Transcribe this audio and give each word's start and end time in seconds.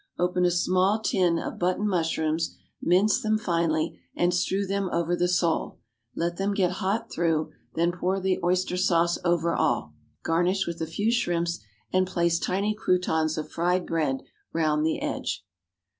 Open 0.17 0.45
a 0.45 0.49
small 0.49 0.99
tin 0.99 1.37
of 1.37 1.59
button 1.59 1.87
mushrooms, 1.87 2.57
mince 2.81 3.21
them 3.21 3.37
finely, 3.37 3.99
and 4.15 4.33
strew 4.33 4.65
them 4.65 4.89
over 4.91 5.15
the 5.15 5.27
sole, 5.27 5.77
let 6.15 6.37
them 6.37 6.55
get 6.55 6.71
hot 6.81 7.11
through, 7.11 7.51
then 7.75 7.91
pour 7.91 8.19
the 8.19 8.39
oyster 8.43 8.77
sauce 8.77 9.19
over 9.23 9.53
all. 9.53 9.93
Garnish 10.23 10.65
with 10.65 10.81
a 10.81 10.87
few 10.87 11.11
shrimps, 11.11 11.59
and 11.93 12.07
place 12.07 12.39
tiny 12.39 12.73
croutons 12.73 13.37
of 13.37 13.51
fried 13.51 13.85
bread 13.85 14.23
round 14.53 14.83
the 14.83 14.99
edge. 15.03 15.45